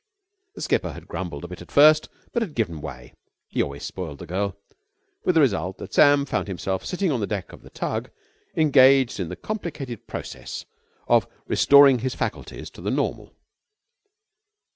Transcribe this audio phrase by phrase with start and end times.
[0.55, 3.13] The skipper had grumbled a bit at first, but had given way
[3.49, 4.57] he always spoiled the girl
[5.23, 8.09] with the result that Sam found himself sitting on the deck of the tug
[8.55, 10.65] engaged in the complicated process
[11.07, 13.35] of restoring his faculties to the normal.